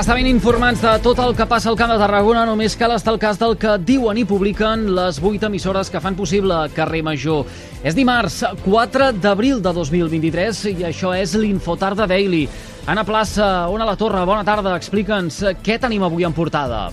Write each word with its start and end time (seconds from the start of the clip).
Estar 0.00 0.14
ben 0.16 0.30
informats 0.30 0.80
de 0.80 0.92
tot 1.04 1.18
el 1.20 1.34
que 1.36 1.44
passa 1.44 1.68
al 1.68 1.74
Camp 1.76 1.90
de 1.92 1.98
Tarragona, 2.00 2.46
només 2.48 2.72
cal 2.80 2.94
estar 2.94 3.12
al 3.12 3.18
cas 3.20 3.36
del 3.36 3.52
que 3.60 3.74
diuen 3.84 4.16
i 4.16 4.22
publiquen 4.24 4.86
les 4.96 5.18
vuit 5.20 5.42
emissores 5.44 5.90
que 5.92 6.00
fan 6.00 6.16
possible 6.16 6.56
Carrer 6.72 7.02
Major. 7.04 7.44
És 7.84 7.92
dimarts, 7.98 8.38
4 8.64 9.10
d'abril 9.20 9.60
de 9.60 9.74
2023, 9.76 10.62
i 10.70 10.86
això 10.88 11.12
és 11.12 11.36
l'Infotarda 11.36 12.06
Daily. 12.08 12.46
Anna 12.88 13.04
Plaça, 13.04 13.68
Ona 13.68 13.84
La 13.84 13.98
Torre, 14.00 14.24
bona 14.24 14.40
tarda. 14.40 14.72
Explica'ns 14.80 15.42
què 15.60 15.76
tenim 15.76 16.08
avui 16.08 16.24
en 16.24 16.32
portada. 16.32 16.86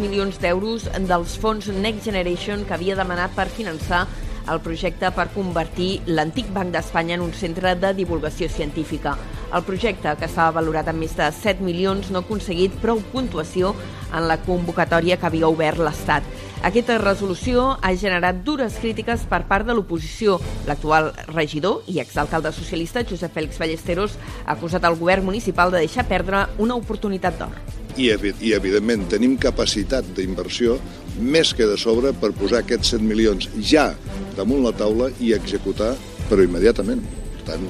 milions 0.00 0.38
d'euros 0.40 0.88
dels 1.04 1.36
fons 1.36 1.68
Next 1.68 2.06
Generation 2.08 2.64
que 2.64 2.72
havia 2.72 2.96
demanat 2.96 3.34
per 3.36 3.46
finançar 3.52 4.06
el 4.52 4.60
projecte 4.64 5.10
per 5.14 5.28
convertir 5.34 6.00
l'antic 6.06 6.48
Banc 6.54 6.72
d'Espanya 6.74 7.16
en 7.16 7.24
un 7.24 7.32
centre 7.34 7.74
de 7.78 7.92
divulgació 7.96 8.48
científica. 8.48 9.16
El 9.54 9.62
projecte, 9.66 10.12
que 10.18 10.26
estava 10.26 10.56
valorat 10.58 10.88
en 10.90 10.98
més 10.98 11.14
de 11.18 11.28
7 11.32 11.62
milions, 11.64 12.10
no 12.10 12.20
ha 12.20 12.26
aconseguit 12.26 12.74
prou 12.82 13.00
puntuació 13.12 13.74
en 14.12 14.26
la 14.28 14.38
convocatòria 14.42 15.18
que 15.20 15.28
havia 15.28 15.50
obert 15.50 15.78
l'Estat. 15.82 16.26
Aquesta 16.66 16.98
resolució 16.98 17.76
ha 17.82 17.94
generat 17.94 18.42
dures 18.46 18.80
crítiques 18.82 19.26
per 19.30 19.44
part 19.46 19.66
de 19.68 19.76
l'oposició. 19.76 20.40
L'actual 20.66 21.12
regidor 21.30 21.86
i 21.86 22.00
exalcalde 22.02 22.52
socialista 22.52 23.04
Josep 23.06 23.34
Fèlix 23.36 23.60
Ballesteros 23.62 24.18
ha 24.44 24.56
acusat 24.56 24.84
el 24.88 24.98
govern 24.98 25.26
municipal 25.26 25.70
de 25.70 25.84
deixar 25.84 26.08
perdre 26.10 26.46
una 26.58 26.78
oportunitat 26.78 27.38
d'or 27.38 27.76
i, 27.96 28.10
i 28.44 28.52
evidentment 28.56 29.06
tenim 29.10 29.36
capacitat 29.40 30.06
d'inversió 30.16 30.76
més 31.18 31.52
que 31.56 31.66
de 31.68 31.76
sobre 31.80 32.12
per 32.20 32.32
posar 32.36 32.62
aquests 32.62 32.94
100 32.96 33.06
milions 33.08 33.48
ja 33.70 33.90
damunt 34.36 34.64
la 34.64 34.74
taula 34.76 35.08
i 35.20 35.32
executar, 35.36 35.94
però 36.30 36.44
immediatament. 36.44 37.02
Per 37.36 37.46
tant, 37.52 37.64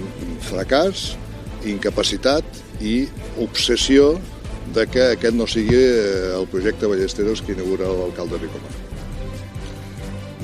fracàs, 0.48 1.12
incapacitat 1.66 2.44
i 2.82 3.06
obsessió 3.42 4.16
de 4.74 4.86
que 4.90 5.12
aquest 5.14 5.36
no 5.38 5.46
sigui 5.50 5.78
eh, 5.78 6.34
el 6.36 6.48
projecte 6.50 6.90
Ballesteros 6.90 7.42
que 7.42 7.54
inaugura 7.54 7.92
l'alcalde 7.92 8.42
Ricomà. 8.42 8.95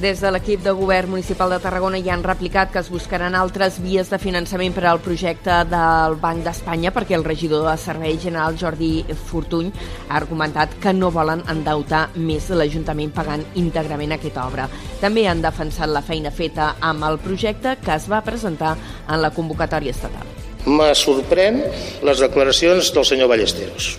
Des 0.03 0.19
de 0.19 0.31
l'equip 0.35 0.65
de 0.65 0.73
govern 0.75 1.13
municipal 1.13 1.53
de 1.53 1.61
Tarragona 1.63 2.01
ja 2.03 2.17
han 2.17 2.25
replicat 2.27 2.73
que 2.75 2.81
es 2.81 2.89
buscaran 2.91 3.37
altres 3.39 3.77
vies 3.79 4.09
de 4.11 4.19
finançament 4.19 4.75
per 4.75 4.83
al 4.91 4.99
projecte 5.05 5.61
del 5.71 6.17
Banc 6.19 6.43
d'Espanya 6.43 6.91
perquè 6.91 7.15
el 7.15 7.23
regidor 7.23 7.69
de 7.69 7.77
Servei 7.79 8.19
General 8.19 8.59
Jordi 8.59 9.05
Fortuny 9.29 9.71
ha 10.09 10.17
argumentat 10.19 10.75
que 10.83 10.91
no 10.97 11.13
volen 11.15 11.45
endeutar 11.55 12.09
més 12.17 12.51
l'Ajuntament 12.51 13.15
pagant 13.15 13.47
íntegrament 13.55 14.17
aquesta 14.19 14.49
obra. 14.49 14.67
També 14.99 15.29
han 15.31 15.45
defensat 15.47 15.95
la 15.95 16.03
feina 16.03 16.35
feta 16.35 16.73
amb 16.81 17.07
el 17.13 17.23
projecte 17.23 17.77
que 17.79 17.95
es 17.95 18.11
va 18.11 18.25
presentar 18.27 18.75
en 19.07 19.23
la 19.23 19.31
convocatòria 19.31 19.95
estatal. 19.95 20.27
Me 20.67 20.91
sorprèn 20.99 21.63
les 22.03 22.27
declaracions 22.27 22.91
del 22.91 23.07
senyor 23.07 23.31
Ballesteros. 23.31 23.95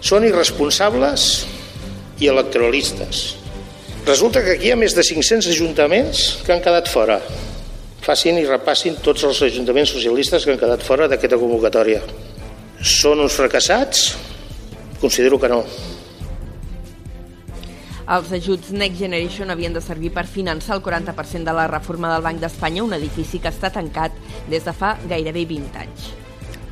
Són 0.00 0.24
irresponsables 0.24 1.32
i 2.24 2.32
electoralistes 2.32 3.43
Resulta 4.04 4.42
que 4.44 4.58
aquí 4.58 4.68
hi 4.68 4.72
ha 4.74 4.76
més 4.76 4.92
de 4.92 5.00
500 5.00 5.46
ajuntaments 5.48 6.18
que 6.44 6.52
han 6.52 6.60
quedat 6.60 6.90
fora. 6.92 7.16
Facin 8.04 8.36
i 8.36 8.44
repassin 8.44 8.98
tots 9.00 9.24
els 9.24 9.38
ajuntaments 9.46 9.94
socialistes 9.96 10.44
que 10.44 10.52
han 10.52 10.60
quedat 10.60 10.84
fora 10.84 11.06
d'aquesta 11.08 11.38
convocatòria. 11.40 12.02
Són 12.84 13.22
uns 13.24 13.32
fracassats? 13.32 14.10
Considero 15.00 15.38
que 15.40 15.48
no. 15.48 15.62
Els 18.04 18.28
ajuts 18.36 18.74
Next 18.76 19.00
Generation 19.00 19.48
havien 19.48 19.72
de 19.72 19.80
servir 19.80 20.10
per 20.12 20.26
finançar 20.28 20.76
el 20.76 20.82
40% 20.84 21.48
de 21.48 21.54
la 21.56 21.64
reforma 21.72 22.12
del 22.12 22.26
Banc 22.28 22.44
d'Espanya, 22.44 22.84
un 22.84 22.92
edifici 22.92 23.40
que 23.40 23.48
està 23.48 23.72
tancat 23.72 24.20
des 24.52 24.68
de 24.68 24.76
fa 24.76 24.98
gairebé 25.08 25.46
20 25.48 25.80
anys. 25.86 26.12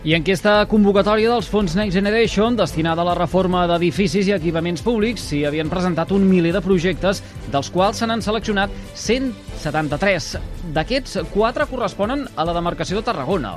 I 0.02 0.16
en 0.16 0.24
aquesta 0.24 0.64
convocatòria 0.66 1.30
dels 1.30 1.46
fons 1.46 1.76
Next 1.78 1.94
Generation, 1.94 2.56
destinada 2.58 3.04
a 3.04 3.06
la 3.06 3.14
reforma 3.14 3.60
d'edificis 3.70 4.26
i 4.26 4.32
equipaments 4.34 4.82
públics, 4.82 5.28
s'hi 5.28 5.44
havien 5.46 5.70
presentat 5.70 6.10
un 6.10 6.24
miler 6.26 6.50
de 6.56 6.62
projectes, 6.64 7.20
dels 7.54 7.70
quals 7.70 8.02
se 8.02 8.08
n'han 8.10 8.24
seleccionat 8.24 8.74
173. 8.98 10.32
D'aquests, 10.74 11.20
quatre 11.30 11.68
corresponen 11.70 12.26
a 12.34 12.48
la 12.48 12.56
demarcació 12.58 12.98
de 12.98 13.06
Tarragona. 13.12 13.54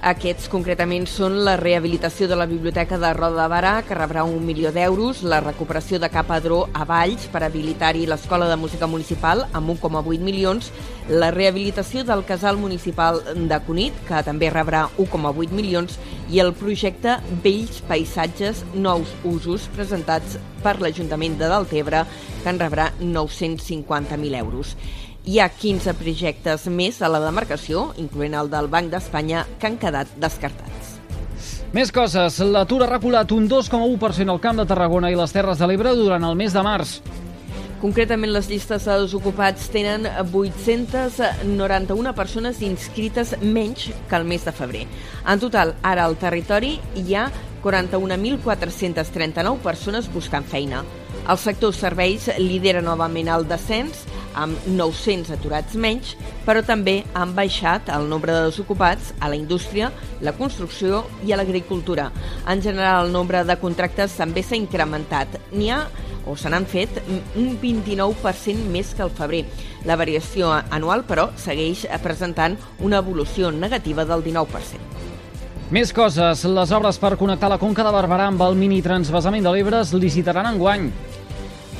Aquests 0.00 0.46
concretament 0.48 1.04
són 1.04 1.34
la 1.44 1.58
rehabilitació 1.60 2.24
de 2.24 2.36
la 2.38 2.46
Biblioteca 2.48 2.96
de 2.96 3.10
Roda 3.12 3.42
de 3.42 3.48
Barà, 3.52 3.72
que 3.84 3.98
rebrà 3.98 4.22
un 4.24 4.46
milió 4.46 4.70
d'euros, 4.72 5.20
la 5.20 5.42
recuperació 5.44 5.98
de 6.00 6.08
Cap 6.08 6.30
Adró 6.32 6.62
a 6.72 6.86
Valls 6.88 7.26
per 7.28 7.42
habilitar-hi 7.44 8.06
l'Escola 8.08 8.48
de 8.48 8.56
Música 8.56 8.88
Municipal 8.88 9.44
amb 9.52 9.74
1,8 9.74 10.24
milions, 10.24 10.70
la 11.10 11.28
rehabilitació 11.34 12.06
del 12.08 12.24
Casal 12.24 12.56
Municipal 12.56 13.20
de 13.36 13.60
Cunit, 13.66 14.00
que 14.08 14.22
també 14.24 14.48
rebrà 14.48 14.86
1,8 14.96 15.52
milions, 15.52 15.98
i 16.30 16.38
el 16.38 16.52
projecte 16.54 17.16
Vells 17.42 17.80
Paisatges 17.88 18.62
Nous 18.74 19.10
Usos, 19.26 19.66
presentats 19.74 20.36
per 20.62 20.76
l'Ajuntament 20.78 21.36
de 21.40 21.48
Deltebre, 21.50 22.04
que 22.42 22.52
en 22.52 22.60
rebrà 22.60 22.90
950.000 23.00 24.38
euros. 24.38 24.76
Hi 25.26 25.40
ha 25.40 25.50
15 25.50 25.94
projectes 25.98 26.68
més 26.70 27.02
a 27.02 27.10
la 27.10 27.20
demarcació, 27.24 27.90
incloent 28.00 28.38
el 28.38 28.50
del 28.52 28.70
Banc 28.72 28.92
d'Espanya, 28.94 29.44
que 29.58 29.68
han 29.68 29.80
quedat 29.82 30.12
descartats. 30.22 30.96
Més 31.74 31.90
coses. 31.94 32.38
L'atur 32.42 32.84
ha 32.84 32.90
reculat 32.90 33.30
un 33.34 33.48
2,1% 33.50 34.30
al 34.30 34.40
Camp 34.42 34.62
de 34.62 34.66
Tarragona 34.70 35.10
i 35.10 35.18
les 35.18 35.34
Terres 35.34 35.58
de 35.58 35.68
l'Ebre 35.70 35.94
durant 35.98 36.24
el 36.26 36.38
mes 36.38 36.54
de 36.54 36.62
març. 36.66 36.98
Concretament, 37.80 38.28
les 38.34 38.44
llistes 38.50 38.84
de 38.84 38.94
desocupats 39.00 39.70
tenen 39.72 40.04
891 40.20 42.10
persones 42.12 42.58
inscrites 42.60 43.32
menys 43.40 43.86
que 44.10 44.18
el 44.18 44.26
mes 44.28 44.44
de 44.44 44.52
febrer. 44.52 44.82
En 45.24 45.40
total, 45.40 45.72
ara 45.80 46.04
al 46.04 46.18
territori 46.20 46.74
hi 47.00 47.16
ha 47.16 47.30
41.439 47.64 49.64
persones 49.64 50.12
buscant 50.12 50.44
feina. 50.44 50.84
El 51.24 51.40
sector 51.40 51.72
serveis 51.72 52.28
lidera 52.36 52.84
novament 52.84 53.32
el 53.32 53.48
descens 53.48 54.04
amb 54.34 54.58
900 54.66 55.32
aturats 55.34 55.74
menys, 55.74 56.14
però 56.46 56.62
també 56.66 57.00
han 57.14 57.34
baixat 57.36 57.90
el 57.94 58.08
nombre 58.10 58.34
de 58.34 58.44
desocupats 58.48 59.14
a 59.20 59.30
la 59.30 59.38
indústria, 59.38 59.90
la 60.20 60.34
construcció 60.36 61.04
i 61.26 61.32
a 61.32 61.40
l'agricultura. 61.40 62.10
En 62.48 62.62
general, 62.62 63.06
el 63.06 63.12
nombre 63.12 63.44
de 63.44 63.58
contractes 63.60 64.16
també 64.18 64.42
s'ha 64.42 64.58
incrementat. 64.58 65.40
N'hi 65.52 65.70
ha 65.70 65.84
o 66.26 66.36
se 66.36 66.50
n'han 66.52 66.66
fet 66.68 67.00
un 67.38 67.56
29% 67.60 68.68
més 68.70 68.94
que 68.94 69.02
el 69.06 69.12
febrer. 69.16 69.44
La 69.88 69.96
variació 69.96 70.52
anual, 70.52 71.04
però, 71.08 71.30
segueix 71.40 71.86
presentant 72.04 72.58
una 72.80 73.00
evolució 73.00 73.50
negativa 73.50 74.04
del 74.04 74.24
19%. 74.24 74.90
Més 75.70 75.92
coses. 75.94 76.42
Les 76.50 76.72
obres 76.74 76.98
per 76.98 77.14
connectar 77.14 77.48
la 77.52 77.60
Conca 77.62 77.84
de 77.86 77.92
Barberà 77.94 78.26
amb 78.26 78.42
el 78.42 78.56
mini 78.58 78.80
transvasament 78.82 79.44
de 79.46 79.52
l'Ebre 79.54 79.84
es 79.84 79.92
licitaran 79.94 80.48
enguany. 80.50 80.88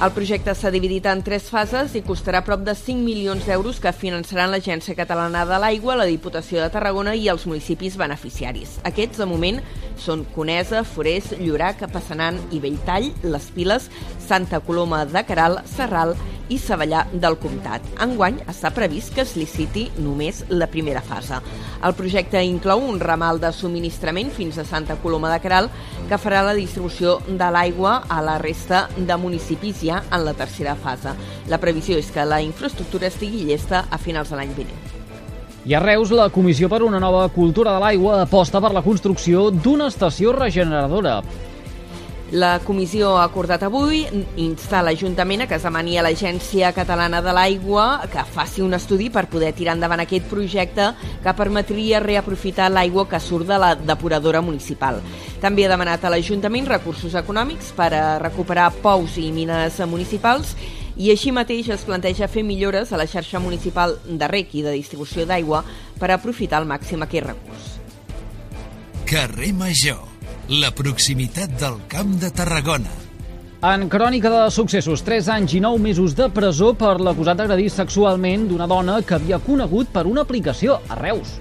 El 0.00 0.14
projecte 0.16 0.54
s'ha 0.56 0.70
dividit 0.72 1.04
en 1.10 1.20
tres 1.20 1.50
fases 1.52 1.92
i 1.92 2.00
costarà 2.00 2.40
prop 2.40 2.62
de 2.64 2.72
5 2.72 3.04
milions 3.04 3.44
d'euros 3.44 3.82
que 3.84 3.92
finançaran 3.92 4.48
l'Agència 4.48 4.96
Catalana 4.96 5.42
de 5.44 5.58
l'Aigua, 5.60 5.98
la 6.00 6.06
Diputació 6.08 6.62
de 6.62 6.70
Tarragona 6.72 7.12
i 7.12 7.28
els 7.28 7.44
municipis 7.44 7.98
beneficiaris. 8.00 8.78
Aquests, 8.88 9.20
de 9.20 9.28
moment, 9.28 9.60
són 10.00 10.24
Conesa, 10.32 10.86
Forès, 10.88 11.34
Llorac, 11.42 11.84
Passanant 11.92 12.40
i 12.48 12.62
Belltall, 12.64 13.10
Les 13.28 13.52
Piles, 13.52 13.90
Santa 14.24 14.62
Coloma 14.64 15.04
de 15.04 15.20
Caral, 15.28 15.60
Serral 15.68 16.16
i 16.50 16.58
Savallà 16.58 17.06
del 17.12 17.38
Comtat. 17.40 17.86
Enguany 18.02 18.40
està 18.50 18.72
previst 18.74 19.14
que 19.14 19.24
es 19.24 19.36
liciti 19.38 19.86
només 20.02 20.42
la 20.50 20.68
primera 20.70 21.00
fase. 21.00 21.38
El 21.86 21.96
projecte 21.96 22.42
inclou 22.44 22.82
un 22.84 23.00
ramal 23.00 23.40
de 23.40 23.52
subministrament 23.56 24.34
fins 24.34 24.58
a 24.58 24.66
Santa 24.68 24.98
Coloma 25.00 25.32
de 25.32 25.40
Caral 25.40 25.70
que 26.10 26.18
farà 26.20 26.44
la 26.44 26.56
distribució 26.58 27.18
de 27.28 27.50
l'aigua 27.54 28.00
a 28.08 28.20
la 28.26 28.36
resta 28.42 28.88
de 28.96 29.16
municipis 29.16 29.80
ja 29.86 30.02
en 30.10 30.24
la 30.26 30.34
tercera 30.34 30.76
fase. 30.76 31.14
La 31.48 31.62
previsió 31.62 31.98
és 31.98 32.10
que 32.12 32.26
la 32.26 32.42
infraestructura 32.44 33.08
estigui 33.08 33.46
llesta 33.48 33.86
a 33.90 33.98
finals 33.98 34.34
de 34.34 34.40
l'any 34.40 34.56
vinent. 34.58 34.88
I 35.68 35.74
a 35.76 35.80
Reus, 35.80 36.08
la 36.16 36.30
Comissió 36.32 36.70
per 36.72 36.80
una 36.82 36.98
nova 36.98 37.26
cultura 37.28 37.74
de 37.74 37.80
l'aigua 37.82 38.22
aposta 38.22 38.62
per 38.64 38.70
la 38.72 38.80
construcció 38.80 39.50
d'una 39.52 39.90
estació 39.92 40.32
regeneradora. 40.32 41.18
La 42.30 42.60
comissió 42.62 43.16
ha 43.18 43.24
acordat 43.24 43.64
avui 43.66 44.04
instar 44.38 44.84
l'Ajuntament 44.86 45.42
a 45.42 45.46
que 45.50 45.56
es 45.58 45.64
demani 45.66 45.96
a 45.98 46.02
l'Agència 46.06 46.68
Catalana 46.70 47.18
de 47.24 47.32
l'Aigua 47.34 48.04
que 48.12 48.22
faci 48.22 48.62
un 48.62 48.76
estudi 48.76 49.08
per 49.10 49.24
poder 49.32 49.48
tirar 49.58 49.74
endavant 49.74 49.98
aquest 50.04 50.28
projecte 50.30 50.92
que 51.24 51.34
permetria 51.34 51.98
reaprofitar 51.98 52.68
l'aigua 52.70 53.08
que 53.10 53.18
surt 53.18 53.48
de 53.48 53.58
la 53.58 53.72
depuradora 53.74 54.42
municipal. 54.46 55.00
També 55.42 55.64
ha 55.66 55.72
demanat 55.72 56.06
a 56.06 56.12
l'Ajuntament 56.14 56.70
recursos 56.70 57.16
econòmics 57.18 57.72
per 57.74 57.90
a 57.98 58.04
recuperar 58.22 58.68
pous 58.78 59.18
i 59.18 59.32
mines 59.34 59.80
municipals 59.90 60.54
i 60.94 61.10
així 61.10 61.34
mateix 61.34 61.72
es 61.74 61.82
planteja 61.82 62.30
fer 62.30 62.46
millores 62.46 62.92
a 62.92 63.00
la 63.00 63.08
xarxa 63.10 63.42
municipal 63.42 63.96
de 64.06 64.30
rec 64.30 64.54
i 64.54 64.62
de 64.62 64.76
distribució 64.78 65.26
d'aigua 65.26 65.64
per 65.98 66.12
aprofitar 66.14 66.62
al 66.62 66.70
màxim 66.70 67.02
aquest 67.02 67.26
recurs. 67.26 67.74
Carrer 69.10 69.50
Major 69.50 70.09
la 70.50 70.72
proximitat 70.74 71.52
del 71.60 71.76
Camp 71.86 72.16
de 72.18 72.28
Tarragona. 72.34 72.90
En 73.62 73.84
crònica 73.86 74.32
de 74.32 74.40
successos, 74.50 75.04
3 75.06 75.28
anys 75.30 75.52
i 75.54 75.60
9 75.62 75.78
mesos 75.78 76.16
de 76.18 76.26
presó 76.34 76.72
per 76.74 76.96
l'acusat 76.98 77.38
d'agredir 77.38 77.68
sexualment 77.70 78.48
d'una 78.50 78.66
dona 78.66 78.96
que 79.06 79.14
havia 79.14 79.38
conegut 79.38 79.92
per 79.94 80.08
una 80.10 80.24
aplicació 80.26 80.80
a 80.88 80.98
Reus. 80.98 81.36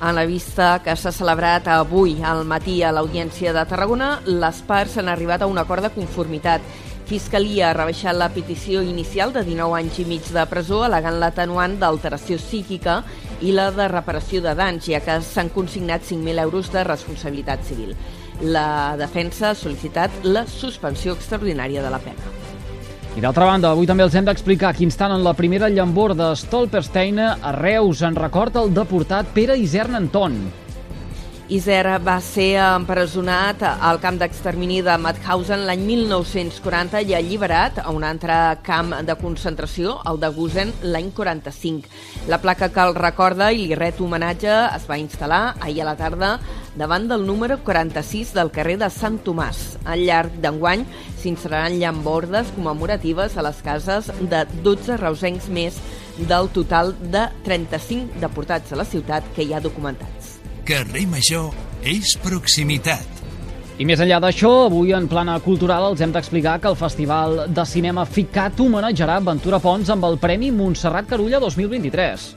En 0.00 0.16
la 0.16 0.24
vista 0.24 0.78
que 0.80 0.94
s'ha 0.96 1.12
celebrat 1.12 1.68
avui 1.68 2.16
al 2.24 2.46
matí 2.48 2.78
a 2.80 2.94
l'Audiència 2.96 3.52
de 3.52 3.66
Tarragona, 3.68 4.14
les 4.24 4.62
parts 4.64 4.96
han 4.96 5.12
arribat 5.12 5.44
a 5.44 5.50
un 5.50 5.60
acord 5.60 5.84
de 5.84 5.92
conformitat. 5.92 6.64
Fiscalia 7.04 7.68
ha 7.68 7.76
rebaixat 7.76 8.16
la 8.16 8.30
petició 8.32 8.80
inicial 8.80 9.34
de 9.34 9.44
19 9.44 9.76
anys 9.76 10.00
i 10.00 10.08
mig 10.08 10.24
de 10.32 10.46
presó 10.48 10.86
alegant 10.86 11.20
l'atenuant 11.20 11.76
d'alteració 11.76 12.40
psíquica 12.40 13.02
i 13.40 13.54
la 13.56 13.70
de 13.72 13.88
reparació 13.88 14.42
de 14.44 14.54
danys, 14.56 14.88
ja 14.92 15.00
que 15.04 15.16
s'han 15.24 15.50
consignat 15.54 16.04
5.000 16.04 16.42
euros 16.42 16.70
de 16.72 16.84
responsabilitat 16.84 17.64
civil. 17.64 17.94
La 18.40 18.96
defensa 19.00 19.50
ha 19.50 19.56
sol·licitat 19.58 20.24
la 20.24 20.46
suspensió 20.48 21.16
extraordinària 21.16 21.82
de 21.84 21.92
la 21.92 22.00
pena. 22.00 22.32
I 23.16 23.20
d'altra 23.24 23.48
banda, 23.48 23.72
avui 23.74 23.88
també 23.90 24.04
els 24.06 24.14
hem 24.14 24.28
d'explicar 24.28 24.70
que 24.76 24.84
instant 24.86 25.16
en 25.16 25.24
la 25.26 25.34
primera 25.34 25.68
llambor 25.68 26.14
de 26.14 26.30
Stolperstein 26.38 27.18
a 27.20 27.52
Reus 27.56 28.04
en 28.06 28.14
record 28.14 28.56
el 28.60 28.74
deportat 28.74 29.32
Pere 29.34 29.58
Isern 29.58 29.98
Anton. 29.98 30.38
Iser 31.50 31.98
va 32.06 32.20
ser 32.22 32.60
empresonat 32.62 33.64
al 33.66 33.96
camp 33.98 34.20
d'extermini 34.20 34.76
de 34.86 34.92
Mauthausen 35.02 35.64
l'any 35.66 35.80
1940 35.82 37.00
i 37.08 37.16
alliberat 37.18 37.80
a 37.82 37.90
un 37.90 38.04
altre 38.06 38.36
camp 38.62 38.92
de 39.02 39.16
concentració, 39.18 39.96
el 40.06 40.20
de 40.22 40.30
Gusen, 40.36 40.70
l'any 40.94 41.08
45. 41.16 41.90
La 42.30 42.38
placa 42.38 42.68
que 42.70 42.84
el 42.86 42.94
recorda 42.94 43.50
i 43.50 43.64
li 43.66 43.74
ret 43.74 43.98
homenatge 43.98 44.52
es 44.76 44.86
va 44.86 45.00
instal·lar 45.02 45.56
ahir 45.58 45.82
a 45.82 45.88
la 45.90 45.96
tarda 45.98 46.30
davant 46.78 47.08
del 47.10 47.26
número 47.26 47.58
46 47.66 48.30
del 48.38 48.54
carrer 48.54 48.78
de 48.78 48.90
Sant 48.94 49.18
Tomàs. 49.26 49.80
Al 49.90 50.06
llarg 50.06 50.36
d'enguany 50.38 50.86
s'instal·laran 51.18 51.80
llambordes 51.82 52.54
commemoratives 52.54 53.34
a 53.34 53.48
les 53.48 53.58
cases 53.66 54.12
de 54.20 54.46
12 54.62 55.02
reusencs 55.02 55.50
més 55.50 55.82
del 56.30 56.54
total 56.54 56.94
de 57.10 57.26
35 57.42 58.22
deportats 58.22 58.70
a 58.70 58.78
la 58.78 58.86
ciutat 58.86 59.26
que 59.34 59.42
hi 59.42 59.50
ha 59.50 59.64
documentats. 59.66 60.39
Carrer 60.70 61.02
Major 61.10 61.48
és 61.82 62.12
proximitat. 62.22 63.24
I 63.82 63.86
més 63.88 63.98
enllà 63.98 64.20
d'això, 64.22 64.68
avui 64.68 64.92
en 64.94 65.08
plana 65.10 65.32
cultural 65.42 65.88
els 65.88 65.98
hem 66.04 66.12
d'explicar 66.14 66.60
que 66.62 66.70
el 66.70 66.76
Festival 66.78 67.40
de 67.50 67.64
Cinema 67.66 68.04
FICAT 68.06 68.62
homenatjarà 68.62 69.16
Ventura 69.26 69.58
Pons 69.58 69.90
amb 69.90 70.06
el 70.06 70.20
Premi 70.22 70.52
Montserrat 70.54 71.10
Carulla 71.10 71.40
2023. 71.42 72.28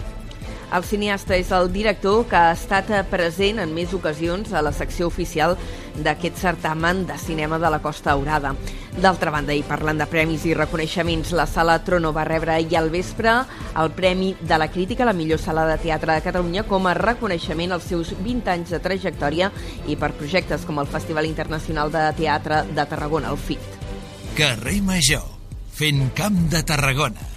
El 0.74 0.88
cineasta 0.90 1.38
és 1.38 1.52
el 1.54 1.70
director 1.76 2.24
que 2.26 2.40
ha 2.40 2.56
estat 2.56 2.90
present 3.12 3.62
en 3.62 3.76
més 3.78 3.94
ocasions 3.94 4.50
a 4.50 4.66
la 4.66 4.74
secció 4.74 5.12
oficial 5.14 5.54
d'aquest 6.02 6.42
certamen 6.42 7.06
de 7.06 7.20
cinema 7.22 7.62
de 7.62 7.70
la 7.70 7.84
Costa 7.86 8.16
Aurada. 8.18 8.56
D'altra 8.94 9.32
banda, 9.34 9.56
i 9.58 9.64
parlant 9.66 9.98
de 9.98 10.06
premis 10.06 10.44
i 10.46 10.54
reconeixements, 10.54 11.32
la 11.34 11.48
Sala 11.50 11.80
Trono 11.82 12.12
va 12.14 12.28
rebre 12.28 12.60
i 12.62 12.78
al 12.78 12.92
vespre 12.94 13.34
el 13.82 13.90
Premi 13.98 14.36
de 14.40 14.60
la 14.62 14.70
Crítica 14.70 15.02
a 15.04 15.10
la 15.10 15.16
millor 15.18 15.42
sala 15.42 15.66
de 15.66 15.80
teatre 15.82 16.14
de 16.14 16.22
Catalunya 16.22 16.64
com 16.70 16.86
a 16.86 16.94
reconeixement 16.94 17.74
als 17.74 17.90
seus 17.90 18.14
20 18.22 18.54
anys 18.54 18.76
de 18.76 18.80
trajectòria 18.84 19.50
i 19.90 19.98
per 19.98 20.14
projectes 20.14 20.68
com 20.70 20.78
el 20.78 20.90
Festival 20.94 21.26
Internacional 21.26 21.92
de 21.92 22.06
Teatre 22.22 22.64
de 22.70 22.86
Tarragona, 22.86 23.34
el 23.34 23.42
FIT. 23.42 23.78
Carrer 24.38 24.80
Major, 24.86 25.26
fent 25.74 26.12
camp 26.14 26.38
de 26.54 26.62
Tarragona. 26.62 27.34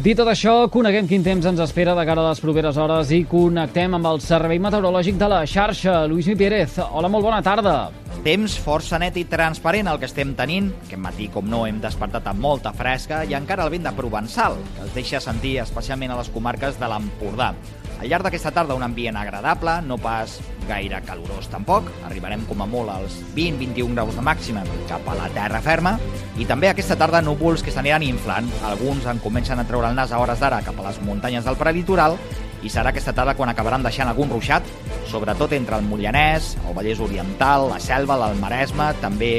Dit 0.00 0.16
tot 0.16 0.28
això, 0.32 0.66
coneguem 0.72 1.06
quin 1.08 1.22
temps 1.24 1.46
ens 1.48 1.60
espera 1.60 1.94
de 1.96 2.04
cara 2.08 2.24
a 2.24 2.30
les 2.30 2.40
properes 2.40 2.76
hores 2.80 3.12
i 3.12 3.22
connectem 3.28 3.96
amb 3.96 4.08
el 4.12 4.20
Servei 4.24 4.60
Meteorològic 4.60 5.20
de 5.20 5.28
la 5.32 5.44
xarxa. 5.48 6.02
Lluís 6.08 6.28
Mi 6.32 6.36
Pérez, 6.40 6.80
hola, 6.88 7.08
molt 7.12 7.24
bona 7.24 7.40
tarda. 7.44 7.76
Temps 8.26 8.56
força 8.58 8.98
net 8.98 9.14
i 9.20 9.22
transparent 9.30 9.86
el 9.86 10.00
que 10.02 10.08
estem 10.08 10.32
tenint. 10.34 10.72
Aquest 10.88 10.98
matí, 10.98 11.28
com 11.30 11.46
no, 11.46 11.60
hem 11.62 11.76
despertat 11.78 12.24
amb 12.26 12.42
molta 12.42 12.72
fresca 12.74 13.20
i 13.22 13.36
encara 13.38 13.62
el 13.62 13.70
vent 13.70 13.84
de 13.86 13.92
Provençal, 13.94 14.56
que 14.74 14.82
es 14.82 14.96
deixa 14.96 15.20
sentir 15.22 15.52
especialment 15.62 16.10
a 16.10 16.16
les 16.18 16.32
comarques 16.34 16.74
de 16.80 16.88
l'Empordà. 16.90 17.52
Al 18.00 18.10
llarg 18.10 18.26
d'aquesta 18.26 18.50
tarda 18.50 18.74
un 18.74 18.82
ambient 18.82 19.14
agradable, 19.16 19.76
no 19.86 19.94
pas 20.02 20.40
gaire 20.66 20.98
calorós 21.06 21.46
tampoc, 21.52 21.86
arribarem 22.08 22.42
com 22.50 22.64
a 22.64 22.66
molt 22.66 22.90
als 22.96 23.20
20-21 23.36 23.94
graus 23.94 24.18
de 24.18 24.26
màxima 24.26 24.64
cap 24.90 25.06
a 25.06 25.14
la 25.20 25.30
terra 25.36 25.62
ferma, 25.62 25.94
i 26.34 26.48
també 26.50 26.72
aquesta 26.72 26.98
tarda 26.98 27.22
núvols 27.22 27.62
que 27.62 27.70
s'aniran 27.70 28.02
inflant. 28.02 28.50
Alguns 28.66 29.06
en 29.06 29.22
comencen 29.22 29.62
a 29.62 29.68
treure 29.70 29.86
el 29.86 29.94
nas 29.94 30.10
a 30.10 30.18
hores 30.18 30.42
d'ara 30.42 30.64
cap 30.66 30.82
a 30.82 30.88
les 30.90 30.98
muntanyes 31.06 31.46
del 31.46 31.62
prelitoral, 31.62 32.18
i 32.64 32.70
serà 32.72 32.92
aquesta 32.92 33.14
tarda 33.16 33.34
quan 33.36 33.50
acabaran 33.52 33.84
deixant 33.84 34.08
algun 34.08 34.30
ruixat, 34.32 34.64
sobretot 35.10 35.52
entre 35.56 35.76
el 35.78 35.84
Moianès, 35.88 36.54
el 36.66 36.76
Vallès 36.76 37.02
Oriental, 37.02 37.68
la 37.72 37.80
Selva, 37.82 38.16
l'Almaresme, 38.20 38.92
també 39.02 39.34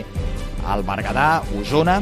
el 0.68 0.86
Berguedà, 0.86 1.42
Osona 1.60 2.02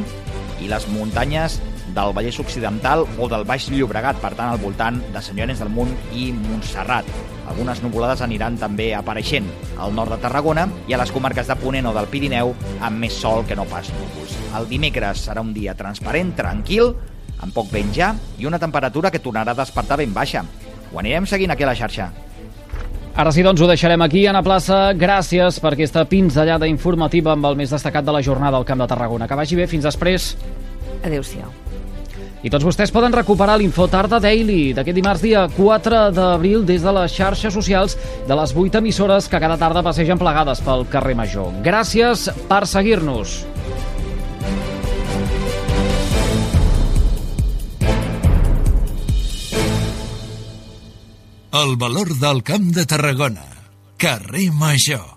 i 0.60 0.68
les 0.70 0.86
muntanyes 0.88 1.60
del 1.96 2.12
Vallès 2.12 2.38
Occidental 2.42 3.06
o 3.18 3.28
del 3.28 3.46
Baix 3.48 3.70
Llobregat, 3.72 4.20
per 4.20 4.34
tant, 4.34 4.50
al 4.52 4.60
voltant 4.60 5.00
de 5.14 5.22
Sant 5.22 5.38
Llorenç 5.38 5.62
del 5.62 5.72
Munt 5.72 5.94
i 6.12 6.28
Montserrat. 6.36 7.08
Algunes 7.46 7.80
nuvolades 7.80 8.20
aniran 8.26 8.58
també 8.60 8.90
apareixent 8.94 9.48
al 9.80 9.94
nord 9.96 10.12
de 10.12 10.20
Tarragona 10.20 10.66
i 10.90 10.96
a 10.96 11.00
les 11.00 11.12
comarques 11.14 11.48
de 11.48 11.56
Ponent 11.56 11.88
o 11.88 11.94
del 11.96 12.10
Pirineu 12.12 12.52
amb 12.84 13.00
més 13.00 13.16
sol 13.16 13.46
que 13.48 13.56
no 13.56 13.68
pas 13.70 13.88
núvols. 13.94 14.36
El 14.58 14.68
dimecres 14.68 15.24
serà 15.28 15.44
un 15.46 15.54
dia 15.56 15.76
transparent, 15.78 16.34
tranquil, 16.36 16.92
amb 17.40 17.54
poc 17.54 17.70
vent 17.72 17.92
ja 17.94 18.14
i 18.40 18.48
una 18.48 18.60
temperatura 18.60 19.12
que 19.12 19.22
tornarà 19.22 19.54
a 19.54 19.62
despertar 19.62 20.00
ben 20.02 20.12
baixa. 20.12 20.44
Ho 20.92 21.00
anirem 21.02 21.26
seguint 21.26 21.52
aquí 21.52 21.66
a 21.66 21.72
la 21.72 21.76
xarxa. 21.78 22.10
Ara 23.16 23.30
sí, 23.32 23.40
doncs 23.40 23.62
ho 23.64 23.68
deixarem 23.68 24.02
aquí, 24.04 24.26
Anna 24.28 24.42
Plaça. 24.44 24.92
Gràcies 24.92 25.56
per 25.64 25.72
aquesta 25.72 26.04
pinzellada 26.04 26.68
informativa 26.68 27.32
amb 27.32 27.48
el 27.48 27.56
més 27.56 27.72
destacat 27.72 28.04
de 28.04 28.12
la 28.12 28.20
jornada 28.20 28.60
al 28.60 28.66
Camp 28.68 28.82
de 28.84 28.88
Tarragona. 28.90 29.28
Que 29.28 29.38
vagi 29.38 29.56
bé, 29.56 29.64
fins 29.70 29.88
després. 29.88 30.34
Adéu-siau. 31.00 31.48
I 32.44 32.52
tots 32.52 32.66
vostès 32.68 32.92
poden 32.92 33.16
recuperar 33.16 33.56
l'Infotarda 33.56 34.20
Daily 34.20 34.74
d'aquest 34.76 35.00
dimarts 35.00 35.24
dia 35.24 35.46
4 35.56 36.02
d'abril 36.14 36.66
des 36.68 36.84
de 36.84 36.92
les 36.92 37.16
xarxes 37.16 37.56
socials 37.56 37.96
de 38.28 38.36
les 38.36 38.52
8 38.52 38.84
emissores 38.84 39.26
que 39.32 39.40
cada 39.40 39.56
tarda 39.56 39.82
passegen 39.82 40.20
plegades 40.20 40.60
pel 40.60 40.84
carrer 40.92 41.16
Major. 41.16 41.56
Gràcies 41.64 42.28
per 42.46 42.66
seguir-nos. 42.68 43.40
El 51.56 51.76
valor 51.76 52.10
del 52.20 52.42
Camp 52.42 52.66
de 52.74 52.84
Tarragona. 52.84 53.44
Carrer 53.96 54.52
Major. 54.52 55.15